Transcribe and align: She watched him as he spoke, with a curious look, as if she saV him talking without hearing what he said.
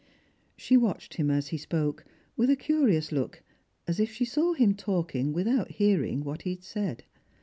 She 0.57 0.77
watched 0.77 1.17
him 1.17 1.29
as 1.29 1.49
he 1.49 1.57
spoke, 1.57 2.03
with 2.35 2.49
a 2.49 2.55
curious 2.55 3.11
look, 3.11 3.43
as 3.87 3.99
if 3.99 4.11
she 4.11 4.25
saV 4.25 4.57
him 4.57 4.73
talking 4.73 5.31
without 5.31 5.73
hearing 5.73 6.23
what 6.23 6.41
he 6.41 6.57
said. 6.59 7.03